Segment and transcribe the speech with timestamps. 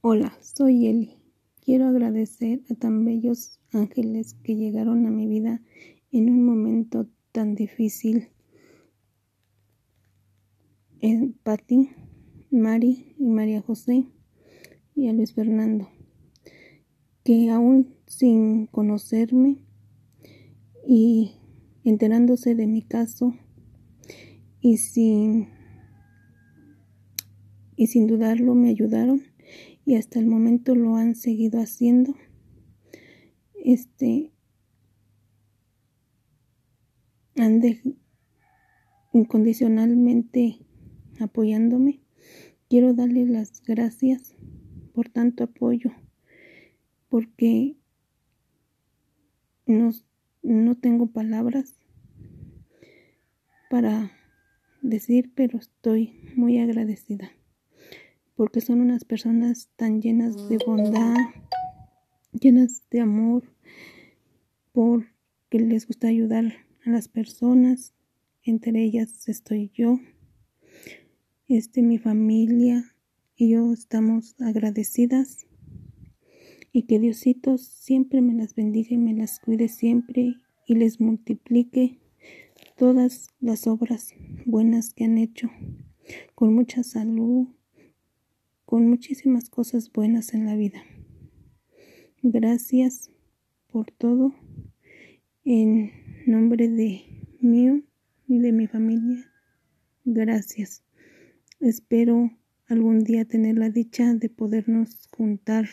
[0.00, 1.16] Hola, soy Eli.
[1.60, 5.60] Quiero agradecer a tan bellos ángeles que llegaron a mi vida
[6.12, 8.28] en un momento tan difícil.
[11.00, 11.90] En Patti,
[12.52, 14.06] Mari y María José
[14.94, 15.88] y a Luis Fernando,
[17.24, 19.64] que aún sin conocerme
[20.86, 21.32] y
[21.82, 23.34] enterándose de mi caso
[24.60, 25.48] y sin
[27.74, 29.22] y sin dudarlo me ayudaron
[29.88, 32.14] y hasta el momento lo han seguido haciendo.
[33.54, 34.30] Este
[37.38, 37.62] han
[39.14, 40.58] incondicionalmente
[41.18, 42.02] apoyándome.
[42.68, 44.34] Quiero darle las gracias
[44.92, 45.90] por tanto apoyo,
[47.08, 47.78] porque
[49.64, 49.92] no,
[50.42, 51.76] no tengo palabras
[53.70, 54.12] para
[54.82, 57.37] decir, pero estoy muy agradecida
[58.38, 61.16] porque son unas personas tan llenas de bondad,
[62.30, 63.42] llenas de amor,
[64.70, 66.44] porque les gusta ayudar
[66.86, 67.94] a las personas,
[68.44, 69.98] entre ellas estoy yo,
[71.48, 72.94] este mi familia
[73.34, 75.48] y yo estamos agradecidas.
[76.70, 81.98] Y que Diosito siempre me las bendiga y me las cuide siempre y les multiplique
[82.76, 84.14] todas las obras
[84.46, 85.50] buenas que han hecho.
[86.36, 87.48] Con mucha salud
[88.68, 90.82] con muchísimas cosas buenas en la vida.
[92.22, 93.10] Gracias
[93.66, 94.34] por todo.
[95.42, 95.90] En
[96.26, 97.00] nombre de
[97.40, 97.80] mío
[98.26, 99.32] y de mi familia,
[100.04, 100.82] gracias.
[101.60, 102.30] Espero
[102.66, 105.66] algún día tener la dicha de podernos juntar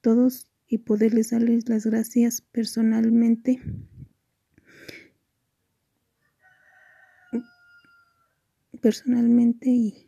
[0.00, 3.60] todos y poderles darles las gracias personalmente.
[8.80, 10.07] Personalmente y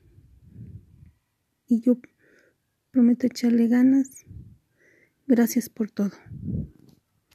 [1.71, 1.99] y yo
[2.91, 4.27] prometo echarle ganas.
[5.27, 6.11] Gracias por todo.